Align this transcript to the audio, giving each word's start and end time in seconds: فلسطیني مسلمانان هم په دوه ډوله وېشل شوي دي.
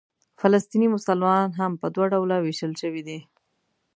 فلسطیني 0.41 0.87
مسلمانان 0.95 1.51
هم 1.59 1.71
په 1.81 1.87
دوه 1.95 2.05
ډوله 2.13 2.37
وېشل 2.39 2.73
شوي 2.81 3.01
دي. 3.07 3.19